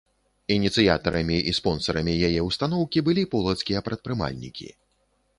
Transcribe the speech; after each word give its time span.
Ініцыятарамі 0.53 1.35
і 1.49 1.51
спонсарамі 1.57 2.15
яе 2.29 2.41
ўстаноўкі 2.47 3.03
былі 3.09 3.25
полацкія 3.35 3.83
прадпрымальнікі. 3.91 4.67